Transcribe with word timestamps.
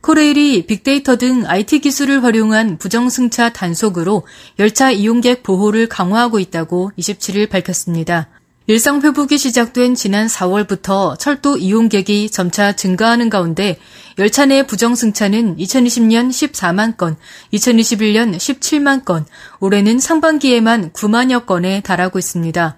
코레일이 0.00 0.66
빅데이터 0.66 1.16
등 1.16 1.44
IT 1.46 1.80
기술을 1.80 2.22
활용한 2.22 2.78
부정승차 2.78 3.52
단속으로 3.52 4.26
열차 4.58 4.90
이용객 4.90 5.42
보호를 5.42 5.88
강화하고 5.88 6.38
있다고 6.38 6.92
27일 6.98 7.50
밝혔습니다. 7.50 8.28
일상 8.68 9.00
회복이 9.00 9.38
시작된 9.38 9.94
지난 9.94 10.26
4월부터 10.26 11.18
철도 11.18 11.56
이용객이 11.56 12.30
점차 12.30 12.76
증가하는 12.76 13.30
가운데 13.30 13.78
열차 14.18 14.44
내 14.44 14.66
부정 14.66 14.94
승차는 14.94 15.56
2020년 15.56 16.28
14만 16.28 16.98
건, 16.98 17.16
2021년 17.54 18.36
17만 18.36 19.06
건, 19.06 19.24
올해는 19.60 19.98
상반기에만 19.98 20.90
9만여 20.92 21.46
건에 21.46 21.80
달하고 21.80 22.18
있습니다. 22.18 22.76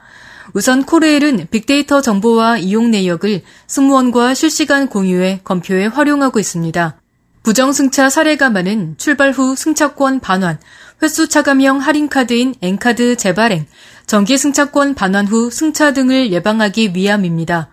우선 0.52 0.84
코레일은 0.84 1.48
빅데이터 1.50 2.00
정보와 2.00 2.59
이용 2.59 2.92
내역을 2.92 3.42
승무원과 3.66 4.34
실시간 4.34 4.89
공유해 4.89 5.41
검표에 5.42 5.87
활용하고 5.87 6.39
있습니다. 6.39 6.99
부정승차 7.42 8.10
사례가 8.10 8.50
많은 8.50 8.96
출발 8.98 9.32
후 9.32 9.56
승차권 9.56 10.20
반환, 10.20 10.58
횟수 11.02 11.28
차감형 11.28 11.78
할인카드인 11.78 12.56
N카드 12.60 13.16
재발행, 13.16 13.66
정기 14.06 14.36
승차권 14.36 14.94
반환 14.94 15.27
후 15.27 15.50
승차 15.50 15.92
등을 15.92 16.32
예방하기 16.32 16.92
위함입니다. 16.94 17.70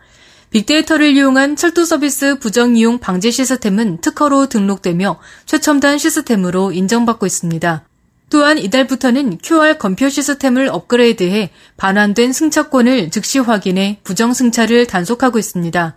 빅데이터를 0.51 1.15
이용한 1.15 1.57
철도 1.57 1.83
서비스 1.83 2.39
부정 2.39 2.77
이용 2.77 2.99
방지 2.99 3.31
시스템은 3.31 3.99
특허로 3.99 4.47
등록되며 4.47 5.19
최첨단 5.45 5.97
시스템으로 5.97 6.71
인정받고 6.71 7.25
있습니다. 7.25 7.83
또한 8.29 8.57
이달부터는 8.57 9.39
QR 9.43 9.77
검표 9.77 10.07
시스템을 10.07 10.69
업그레이드해 10.69 11.52
반환된 11.75 12.31
승차권을 12.31 13.09
즉시 13.11 13.39
확인해 13.39 13.99
부정 14.03 14.33
승차를 14.33 14.87
단속하고 14.87 15.37
있습니다. 15.37 15.95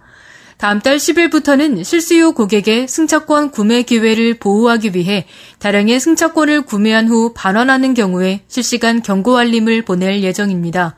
다음 0.60 0.78
달 0.78 0.98
10일부터는 0.98 1.82
실수요 1.84 2.32
고객의 2.32 2.86
승차권 2.86 3.50
구매 3.50 3.80
기회를 3.80 4.34
보호하기 4.34 4.94
위해 4.94 5.24
다량의 5.58 5.98
승차권을 5.98 6.66
구매한 6.66 7.08
후 7.08 7.32
반환하는 7.34 7.94
경우에 7.94 8.42
실시간 8.46 9.00
경고 9.00 9.38
알림을 9.38 9.86
보낼 9.86 10.22
예정입니다. 10.22 10.96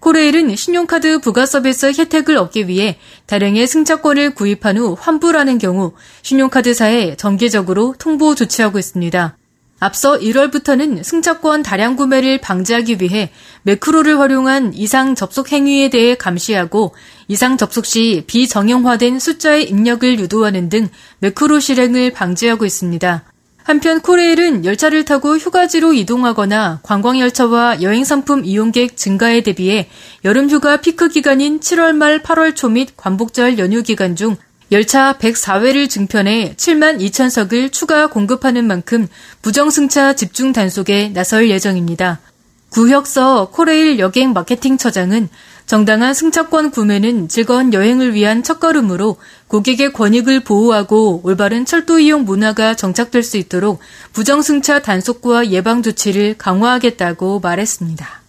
코레일은 0.00 0.56
신용카드 0.56 1.18
부가 1.18 1.44
서비스 1.44 1.92
혜택을 1.92 2.38
얻기 2.38 2.66
위해 2.66 2.96
다량의 3.26 3.66
승차권을 3.66 4.34
구입한 4.34 4.78
후 4.78 4.96
환불하는 4.98 5.58
경우 5.58 5.92
신용카드사에 6.22 7.16
정기적으로 7.16 7.94
통보 7.98 8.34
조치하고 8.34 8.78
있습니다. 8.78 9.36
앞서 9.80 10.18
1월부터는 10.18 11.02
승차권 11.02 11.62
다량 11.62 11.96
구매를 11.96 12.38
방지하기 12.38 12.98
위해 13.00 13.30
매크로를 13.62 14.18
활용한 14.18 14.72
이상 14.74 15.14
접속 15.14 15.52
행위에 15.52 15.90
대해 15.90 16.14
감시하고 16.14 16.94
이상 17.28 17.56
접속 17.56 17.84
시 17.84 18.24
비정형화된 18.26 19.18
숫자의 19.18 19.68
입력을 19.68 20.18
유도하는 20.18 20.68
등 20.68 20.88
매크로 21.18 21.60
실행을 21.60 22.12
방지하고 22.12 22.64
있습니다. 22.64 23.24
한편 23.62 24.02
코레일은 24.02 24.66
열차를 24.66 25.06
타고 25.06 25.38
휴가지로 25.38 25.94
이동하거나 25.94 26.80
관광열차와 26.82 27.80
여행상품 27.80 28.44
이용객 28.44 28.94
증가에 28.96 29.40
대비해 29.42 29.88
여름휴가 30.22 30.78
피크 30.82 31.08
기간인 31.08 31.60
7월 31.60 31.94
말 31.94 32.22
8월 32.22 32.54
초 32.54 32.68
및 32.68 32.90
관복절 32.96 33.58
연휴 33.58 33.82
기간 33.82 34.16
중 34.16 34.36
열차 34.72 35.14
104회를 35.18 35.88
증편해 35.88 36.54
7만 36.56 37.00
2천석을 37.00 37.70
추가 37.72 38.06
공급하는 38.06 38.66
만큼 38.66 39.06
부정승차 39.42 40.14
집중 40.14 40.52
단속에 40.52 41.10
나설 41.10 41.50
예정입니다. 41.50 42.20
구혁서 42.70 43.50
코레일 43.52 44.00
여객 44.00 44.32
마케팅 44.32 44.76
처장은 44.76 45.28
정당한 45.66 46.12
승차권 46.12 46.72
구매는 46.72 47.28
즐거운 47.28 47.72
여행을 47.72 48.14
위한 48.14 48.42
첫걸음으로 48.42 49.16
고객의 49.46 49.92
권익을 49.92 50.40
보호하고 50.40 51.20
올바른 51.22 51.64
철도 51.64 52.00
이용 52.00 52.24
문화가 52.24 52.74
정착될 52.74 53.22
수 53.22 53.36
있도록 53.36 53.78
부정승차 54.12 54.82
단속과 54.82 55.50
예방 55.52 55.82
조치를 55.82 56.34
강화하겠다고 56.36 57.40
말했습니다. 57.40 58.23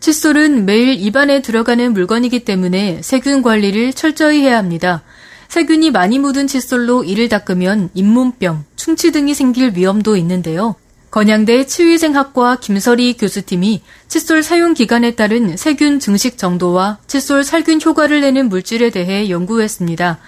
칫솔은 0.00 0.64
매일 0.64 0.94
입안에 0.98 1.42
들어가는 1.42 1.92
물건이기 1.92 2.40
때문에 2.40 3.00
세균 3.02 3.42
관리를 3.42 3.92
철저히 3.92 4.40
해야 4.40 4.56
합니다. 4.56 5.02
세균이 5.48 5.90
많이 5.90 6.18
묻은 6.18 6.46
칫솔로 6.46 7.04
이를 7.04 7.28
닦으면 7.28 7.90
잇몸병, 7.92 8.64
충치 8.76 9.12
등이 9.12 9.34
생길 9.34 9.76
위험도 9.76 10.16
있는데요. 10.16 10.74
건양대 11.10 11.66
치위생학과 11.66 12.56
김설희 12.60 13.16
교수팀이 13.18 13.82
칫솔 14.08 14.42
사용 14.42 14.74
기간에 14.74 15.16
따른 15.16 15.56
세균 15.56 15.98
증식 15.98 16.38
정도와 16.38 16.98
칫솔 17.06 17.44
살균 17.44 17.80
효과를 17.84 18.20
내는 18.20 18.48
물질에 18.48 18.90
대해 18.90 19.28
연구했습니다. 19.28 20.18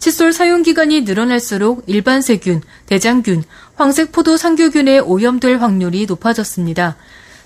칫솔 0.00 0.32
사용 0.32 0.62
기간이 0.62 1.02
늘어날수록 1.02 1.84
일반 1.86 2.20
세균, 2.20 2.60
대장균, 2.86 3.44
황색 3.76 4.10
포도 4.10 4.36
상규균에 4.36 4.98
오염될 4.98 5.58
확률이 5.58 6.06
높아졌습니다. 6.06 6.96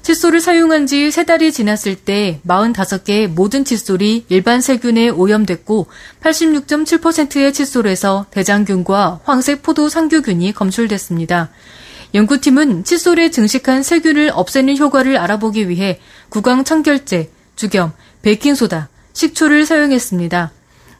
칫솔을 0.07 0.41
사용한 0.41 0.87
지 0.87 1.09
3달이 1.09 1.53
지났을 1.53 1.97
때 1.97 2.41
45개의 2.47 3.27
모든 3.27 3.65
칫솔이 3.65 4.27
일반 4.29 4.61
세균에 4.61 5.09
오염됐고 5.09 5.89
86.7%의 6.23 7.53
칫솔에서 7.53 8.27
대장균과 8.31 9.23
황색 9.25 9.65
포도 9.65 9.89
상규균이 9.89 10.53
검출됐습니다. 10.53 11.51
연구팀은 12.15 12.85
칫솔에 12.85 13.33
증식한 13.33 13.83
세균을 13.83 14.31
없애는 14.33 14.79
효과를 14.79 15.17
알아보기 15.17 15.69
위해 15.69 15.99
구강 16.29 16.63
청결제, 16.63 17.33
주겸, 17.57 17.93
베이킹소다, 18.23 18.89
식초를 19.13 19.67
사용했습니다. 19.67 20.53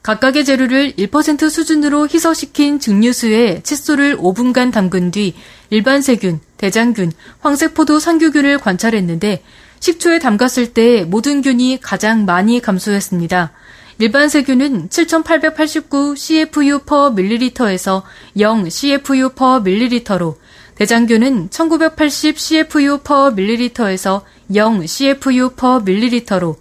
각각의 0.07 0.45
재료를 0.45 0.93
1% 0.93 1.49
수준으로 1.49 2.07
희석시킨 2.07 2.79
증류수에 2.79 3.59
칫솔을 3.61 4.15
5분간 4.15 4.71
담근 4.71 5.11
뒤 5.11 5.33
일반 5.69 6.01
세균, 6.01 6.39
대장균, 6.55 7.11
황색포도 7.41 7.99
상규균을 7.99 8.57
관찰했는데 8.59 9.43
식초에 9.81 10.19
담갔을 10.19 10.73
때 10.73 11.03
모든 11.03 11.41
균이 11.41 11.79
가장 11.81 12.23
많이 12.23 12.61
감소했습니다. 12.61 13.51
일반 13.99 14.29
세균은 14.29 14.89
7889 14.89 16.15
CFU 16.15 16.79
per 16.85 17.11
밀리리터에서 17.13 18.03
0 18.39 18.69
CFU 18.69 19.31
per 19.31 19.59
밀리리터로 19.61 20.37
대장균은 20.75 21.49
1980 21.49 22.39
CFU 22.39 22.99
per 22.99 23.33
밀리리터에서 23.35 24.23
0 24.55 24.85
CFU 24.85 25.49
per 25.49 25.81
밀리리터로 25.83 26.55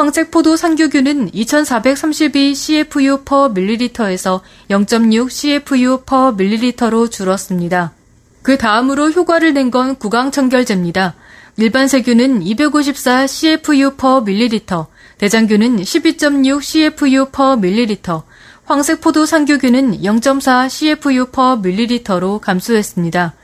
황색 0.00 0.30
포도 0.30 0.56
상규균은 0.56 1.28
2432 1.34 2.54
CFU 2.54 3.22
per 3.22 3.50
밀리리터에서 3.52 4.40
0.6 4.70 5.28
CFU 5.28 6.04
per 6.08 6.32
밀리리터로 6.38 7.10
줄었습니다. 7.10 7.92
그 8.40 8.56
다음으로 8.56 9.10
효과를 9.10 9.52
낸 9.52 9.70
건 9.70 9.96
구강청결제입니다. 9.96 11.16
일반 11.58 11.86
세균은 11.86 12.40
254 12.40 13.26
CFU 13.26 13.96
per 13.96 14.22
밀리리터, 14.24 14.86
대장균은 15.18 15.76
12.6 15.76 16.62
CFU 16.62 17.26
per 17.26 17.58
밀리리터, 17.58 18.24
황색 18.64 19.02
포도 19.02 19.26
상규균은 19.26 20.00
0.4 20.00 20.70
CFU 20.70 21.26
per 21.26 21.58
밀리리터로 21.60 22.38
감소했습니다. 22.38 23.34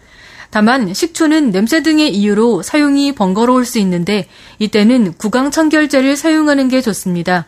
다만 0.56 0.94
식초는 0.94 1.50
냄새 1.50 1.82
등의 1.82 2.16
이유로 2.16 2.62
사용이 2.62 3.12
번거로울 3.14 3.66
수 3.66 3.78
있는데 3.80 4.26
이때는 4.58 5.12
구강 5.18 5.50
청결제를 5.50 6.16
사용하는 6.16 6.68
게 6.68 6.80
좋습니다. 6.80 7.44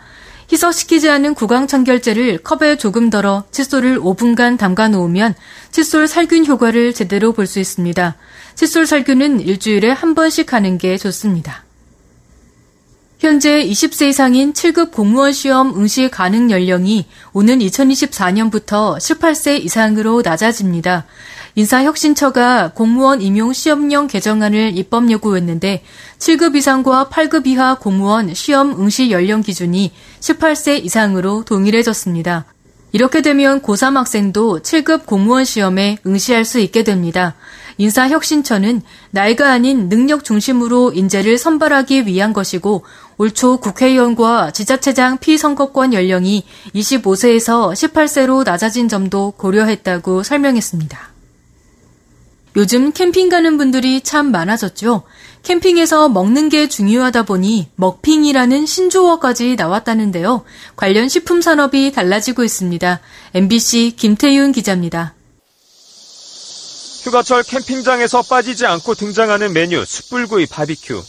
희석시키지 0.53 1.09
않은 1.09 1.33
구강 1.33 1.69
청결제를 1.69 2.43
컵에 2.43 2.77
조금 2.77 3.09
덜어 3.09 3.45
칫솔을 3.51 3.99
5분간 3.99 4.59
담가 4.59 4.89
놓으면 4.89 5.35
칫솔 5.71 6.07
살균 6.07 6.45
효과를 6.45 6.93
제대로 6.93 7.33
볼 7.33 7.47
수 7.47 7.61
있습니다. 7.61 8.15
칫솔 8.57 8.87
살균은 8.87 9.41
일주일에 9.41 9.91
한 9.91 10.15
번씩 10.15 10.53
하는 10.53 10.77
게 10.77 10.99
좋습니다. 10.99 11.65
현재 13.21 13.65
20세 13.65 14.11
이상인 14.11 14.53
7급 14.53 14.93
공무원 14.93 15.33
시험 15.33 15.75
응시 15.75 16.09
가능 16.09 16.51
연령이 16.51 17.07
오는 17.33 17.59
2024년부터 17.59 18.97
18세 18.99 19.65
이상으로 19.65 20.21
낮아집니다. 20.23 21.07
인사혁신처가 21.59 22.71
공무원 22.73 23.21
임용 23.21 23.53
시험령 23.53 24.07
개정안을 24.07 24.79
입법 24.79 25.11
요구했는데 25.11 25.83
7급 26.21 26.55
이상과 26.55 27.09
8급 27.11 27.49
이하 27.49 27.75
공무원 27.75 28.33
시험 28.33 28.81
응시 28.81 29.11
연령 29.11 29.43
기준이 29.43 29.93
18세 30.21 30.85
이상으로 30.85 31.43
동일해졌습니다. 31.45 32.45
이렇게 32.93 33.23
되면 33.23 33.61
고3 33.61 33.95
학생도 33.95 34.61
7급 34.61 35.05
공무원 35.05 35.45
시험에 35.45 35.99
응시할 36.07 36.45
수 36.45 36.61
있게 36.61 36.85
됩니다. 36.85 37.35
인사혁신처는 37.79 38.83
나이가 39.11 39.51
아닌 39.51 39.89
능력 39.89 40.23
중심으로 40.23 40.93
인재를 40.93 41.39
선발하기 41.39 42.07
위한 42.07 42.33
것이고 42.33 42.85
올 43.17 43.31
초 43.31 43.57
국회의원과 43.57 44.53
지자체장 44.53 45.19
피선거권 45.19 45.93
연령이 45.93 46.45
25세에서 46.77 47.73
18세로 47.73 48.45
낮아진 48.45 48.89
점도 48.89 49.33
고려했다고 49.33 50.23
설명했습니다. 50.23 51.18
요즘 52.57 52.93
캠핑 52.93 53.29
가는 53.29 53.57
분들이 53.59 54.01
참 54.01 54.31
많아졌죠. 54.31 55.05
캠핑에서 55.43 56.09
먹는 56.09 56.49
게 56.49 56.69
중요하다 56.69 57.23
보니 57.25 57.69
먹핑이라는 57.77 58.67
신조어까지 58.67 59.57
나왔다는데요. 59.57 60.45
관련 60.77 61.09
식품 61.09 61.41
산업이 61.41 61.93
달라지고 61.93 62.45
있습니다. 62.45 63.01
MBC 63.35 63.95
김태윤 63.97 64.53
기자입니다. 64.53 65.15
휴가철 67.05 67.43
캠핑장에서 67.45 68.23
빠지지 68.23 68.67
않고 68.67 68.95
등장하는 68.95 69.53
메뉴 69.53 69.85
숯불구이 69.85 70.47
바비큐. 70.47 71.03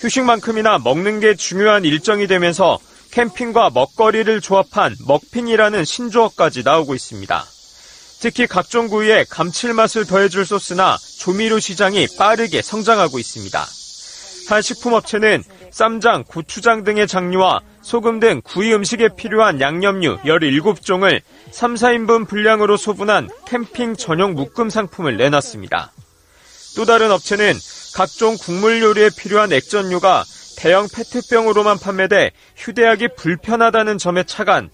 휴식만큼이나 0.00 0.78
먹는 0.78 1.20
게 1.20 1.34
중요한 1.34 1.84
일정이 1.84 2.26
되면서 2.26 2.78
캠핑과 3.12 3.70
먹거리를 3.70 4.40
조합한 4.40 4.94
먹핑이라는 5.06 5.84
신조어까지 5.84 6.62
나오고 6.64 6.94
있습니다. 6.94 7.46
특히 8.20 8.46
각종 8.46 8.88
구이에 8.88 9.24
감칠맛을 9.30 10.06
더해줄 10.06 10.44
소스나 10.44 10.98
조미료 11.18 11.60
시장이 11.60 12.08
빠르게 12.18 12.62
성장하고 12.62 13.18
있습니다. 13.18 13.66
한 14.48 14.62
식품업체는 14.62 15.44
쌈장, 15.70 16.24
고추장 16.24 16.82
등의 16.82 17.06
장류와 17.06 17.60
소금 17.82 18.18
등 18.18 18.40
구이 18.42 18.74
음식에 18.74 19.10
필요한 19.16 19.60
양념류 19.60 20.18
17종을 20.22 21.20
3, 21.50 21.74
4인분 21.74 22.26
분량으로 22.26 22.76
소분한 22.76 23.28
캠핑 23.46 23.96
전용 23.96 24.34
묶음 24.34 24.70
상품을 24.70 25.16
내놨습니다. 25.16 25.92
또 26.76 26.84
다른 26.84 27.10
업체는 27.10 27.54
각종 27.94 28.36
국물 28.36 28.82
요리에 28.82 29.10
필요한 29.16 29.52
액젓류가 29.52 30.24
대형 30.56 30.88
페트병으로만 30.92 31.78
판매돼 31.78 32.32
휴대하기 32.56 33.08
불편하다는 33.16 33.98
점에 33.98 34.24
차간 34.24 34.70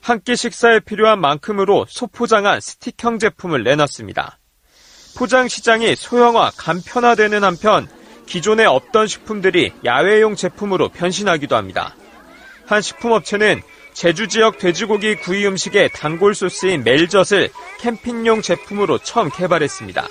한 0.00 0.20
끼 0.20 0.36
식사에 0.36 0.80
필요한 0.80 1.20
만큼으로 1.20 1.86
소포장한 1.88 2.60
스틱형 2.60 3.18
제품을 3.18 3.62
내놨습니다. 3.64 4.38
포장 5.16 5.48
시장이 5.48 5.96
소형화, 5.96 6.52
간편화되는 6.56 7.42
한편 7.42 7.88
기존에 8.26 8.64
없던 8.66 9.06
식품들이 9.08 9.72
야외용 9.84 10.36
제품으로 10.36 10.90
변신하기도 10.90 11.56
합니다. 11.56 11.96
한 12.66 12.82
식품업체는 12.82 13.62
제주 13.94 14.28
지역 14.28 14.58
돼지고기 14.58 15.16
구이 15.16 15.44
음식의 15.46 15.90
단골 15.92 16.34
소스인 16.34 16.84
멜젓을 16.84 17.48
캠핑용 17.80 18.42
제품으로 18.42 18.98
처음 18.98 19.28
개발했습니다. 19.28 20.06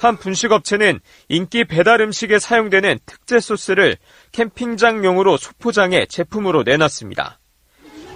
한 0.00 0.16
분식업체는 0.16 1.00
인기 1.28 1.64
배달 1.64 2.00
음식에 2.02 2.38
사용되는 2.38 3.00
특제 3.04 3.40
소스를 3.40 3.96
캠핑장용으로 4.30 5.38
소포장해 5.38 6.06
제품으로 6.06 6.62
내놨습니다. 6.62 7.39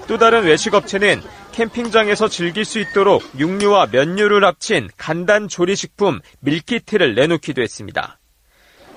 또 0.07 0.19
다른 0.19 0.45
외식업체는 0.45 1.23
캠핑장에서 1.53 2.29
즐길 2.29 2.65
수 2.65 2.79
있도록 2.79 3.23
육류와 3.39 3.89
면류를 3.93 4.45
합친 4.45 4.89
간단 4.97 5.49
조리식품 5.49 6.21
밀키트를 6.41 7.15
내놓기도 7.15 7.63
했습니다. 7.63 8.19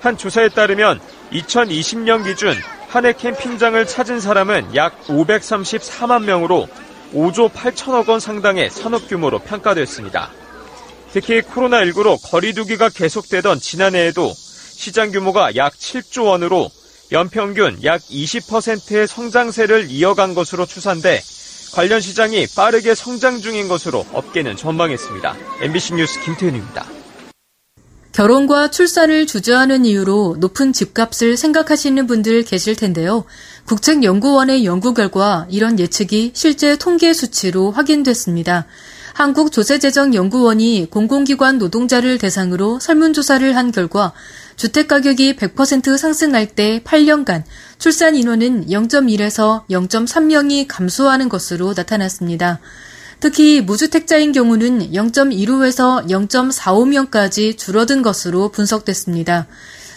한 0.00 0.16
조사에 0.16 0.48
따르면 0.50 1.00
2020년 1.32 2.24
기준 2.24 2.54
한 2.88 3.04
해 3.04 3.12
캠핑장을 3.12 3.86
찾은 3.86 4.18
사람은 4.18 4.74
약 4.74 4.98
534만 5.06 6.24
명으로 6.24 6.68
5조 7.12 7.52
8천억 7.52 8.08
원 8.08 8.18
상당의 8.18 8.70
산업 8.70 9.08
규모로 9.08 9.40
평가됐습니다. 9.40 10.30
특히 11.12 11.40
코로나19로 11.42 12.18
거리두기가 12.30 12.88
계속되던 12.88 13.60
지난해에도 13.60 14.32
시장 14.34 15.10
규모가 15.10 15.54
약 15.56 15.74
7조 15.74 16.26
원으로 16.26 16.70
연평균 17.10 17.82
약 17.84 18.02
20%의 18.02 19.08
성장세를 19.08 19.90
이어간 19.90 20.34
것으로 20.34 20.66
추산돼 20.66 21.22
관련 21.72 22.00
시장이 22.00 22.46
빠르게 22.54 22.94
성장 22.94 23.40
중인 23.40 23.68
것으로 23.68 24.04
업계는 24.12 24.56
전망했습니다. 24.56 25.36
MBC 25.62 25.94
뉴스 25.94 26.20
김태현입니다. 26.22 26.86
결혼과 28.12 28.68
출산을 28.70 29.26
주저하는 29.26 29.84
이유로 29.84 30.36
높은 30.40 30.72
집값을 30.72 31.36
생각하시는 31.36 32.06
분들 32.06 32.42
계실 32.42 32.74
텐데요. 32.74 33.24
국책연구원의 33.66 34.64
연구 34.64 34.92
결과 34.92 35.46
이런 35.50 35.78
예측이 35.78 36.32
실제 36.34 36.76
통계 36.76 37.12
수치로 37.12 37.70
확인됐습니다. 37.70 38.66
한국조세재정연구원이 39.18 40.86
공공기관 40.90 41.58
노동자를 41.58 42.18
대상으로 42.18 42.78
설문조사를 42.78 43.56
한 43.56 43.72
결과 43.72 44.12
주택가격이 44.54 45.34
100% 45.34 45.98
상승할 45.98 46.46
때 46.46 46.80
8년간 46.84 47.42
출산 47.78 48.14
인원은 48.14 48.68
0.1에서 48.68 49.66
0.3명이 49.66 50.66
감소하는 50.68 51.28
것으로 51.28 51.74
나타났습니다. 51.76 52.60
특히 53.18 53.60
무주택자인 53.60 54.30
경우는 54.30 54.92
0.15에서 54.92 56.06
0.45명까지 56.06 57.58
줄어든 57.58 58.02
것으로 58.02 58.50
분석됐습니다. 58.50 59.48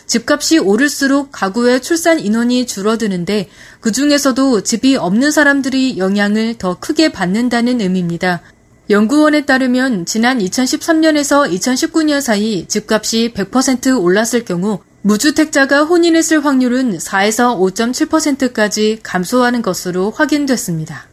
집값이 0.08 0.58
오를수록 0.58 1.32
가구의 1.32 1.84
출산 1.84 2.20
인원이 2.20 2.66
줄어드는데 2.66 3.50
그 3.82 3.92
중에서도 3.92 4.64
집이 4.64 4.96
없는 4.96 5.30
사람들이 5.30 6.00
영향을 6.00 6.56
더 6.58 6.80
크게 6.80 7.12
받는다는 7.12 7.82
의미입니다. 7.82 8.42
연구원에 8.92 9.46
따르면 9.46 10.06
지난 10.06 10.40
2013년에서 10.40 11.50
2019년 11.50 12.20
사이 12.20 12.68
집값이 12.68 13.32
100% 13.34 14.04
올랐을 14.04 14.44
경우 14.44 14.80
무주택자가 15.04 15.84
혼인했을 15.84 16.44
확률은 16.44 16.98
4에서 16.98 17.58
5.7%까지 17.58 19.00
감소하는 19.02 19.62
것으로 19.62 20.12
확인됐습니다. 20.12 21.08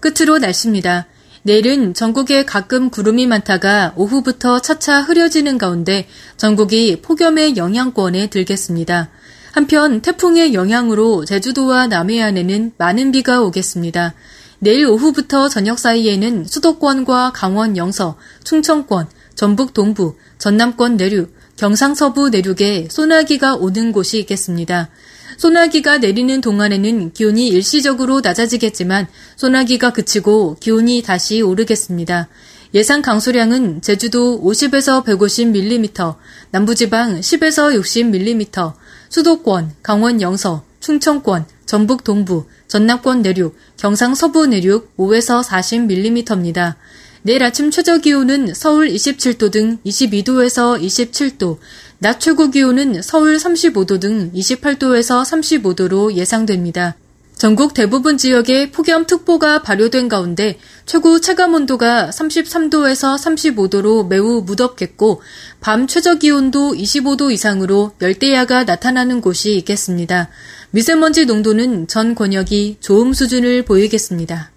끝으로 0.00 0.38
날씨입니다. 0.38 1.06
내일은 1.44 1.94
전국에 1.94 2.44
가끔 2.44 2.90
구름이 2.90 3.28
많다가 3.28 3.92
오후부터 3.96 4.60
차차 4.60 5.02
흐려지는 5.02 5.56
가운데 5.56 6.08
전국이 6.36 7.00
폭염의 7.00 7.56
영향권에 7.56 8.28
들겠습니다. 8.28 9.08
한편 9.52 10.00
태풍의 10.00 10.52
영향으로 10.52 11.24
제주도와 11.24 11.86
남해안에는 11.86 12.72
많은 12.76 13.12
비가 13.12 13.40
오겠습니다. 13.42 14.14
내일 14.64 14.86
오후부터 14.86 15.48
저녁 15.48 15.80
사이에는 15.80 16.44
수도권과 16.44 17.32
강원 17.34 17.76
영서, 17.76 18.16
충청권, 18.44 19.08
전북 19.34 19.74
동부, 19.74 20.14
전남권 20.38 20.96
내륙, 20.96 21.34
경상 21.56 21.96
서부 21.96 22.28
내륙에 22.28 22.86
소나기가 22.88 23.56
오는 23.56 23.90
곳이 23.90 24.20
있겠습니다. 24.20 24.88
소나기가 25.36 25.98
내리는 25.98 26.40
동안에는 26.40 27.12
기온이 27.12 27.48
일시적으로 27.48 28.20
낮아지겠지만 28.20 29.08
소나기가 29.34 29.92
그치고 29.92 30.56
기온이 30.60 31.02
다시 31.02 31.42
오르겠습니다. 31.42 32.28
예상 32.72 33.02
강수량은 33.02 33.82
제주도 33.82 34.40
50에서 34.44 35.04
150mm, 35.04 36.14
남부지방 36.52 37.18
10에서 37.18 37.76
60mm, 37.80 38.74
수도권, 39.08 39.72
강원 39.82 40.20
영서, 40.20 40.62
충청권, 40.78 41.46
전북 41.66 42.04
동부, 42.04 42.44
전남권 42.72 43.20
내륙, 43.20 43.54
경상 43.76 44.14
서부 44.14 44.46
내륙 44.46 44.96
5에서 44.96 45.44
40mm입니다. 45.44 46.76
내일 47.20 47.42
아침 47.42 47.70
최저 47.70 47.98
기온은 47.98 48.54
서울 48.54 48.88
27도 48.88 49.50
등 49.50 49.76
22도에서 49.84 50.80
27도, 50.80 51.58
낮 51.98 52.18
최고 52.18 52.50
기온은 52.50 53.02
서울 53.02 53.36
35도 53.36 54.00
등 54.00 54.32
28도에서 54.32 55.22
35도로 55.22 56.14
예상됩니다. 56.14 56.96
전국 57.36 57.74
대부분 57.74 58.16
지역에 58.16 58.70
폭염특보가 58.70 59.62
발효된 59.62 60.08
가운데 60.08 60.58
최고 60.86 61.20
체감 61.20 61.54
온도가 61.54 62.10
33도에서 62.10 63.18
35도로 63.18 64.06
매우 64.06 64.42
무덥겠고 64.42 65.20
밤 65.60 65.86
최저 65.88 66.14
기온도 66.14 66.72
25도 66.72 67.32
이상으로 67.32 67.92
열대야가 68.00 68.64
나타나는 68.64 69.20
곳이 69.20 69.56
있겠습니다. 69.56 70.30
미세먼지 70.72 71.26
농도는 71.26 71.86
전 71.86 72.14
권역이 72.14 72.78
좋음 72.80 73.12
수준을 73.12 73.62
보이겠습니다. 73.64 74.50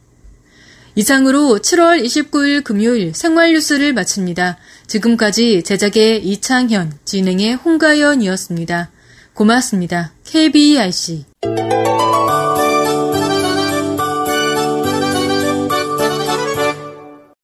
이상으로 0.95 1.59
7월 1.61 2.01
29일 2.01 2.63
금요일 2.63 3.13
생활 3.13 3.51
뉴스를 3.51 3.93
마칩니다. 3.93 4.57
지금까지 4.87 5.63
제작의 5.63 6.25
이창현, 6.25 6.93
진행의 7.03 7.55
홍가연이었습니다. 7.55 8.91
고맙습니다. 9.33 10.13
KBRC. 10.23 11.25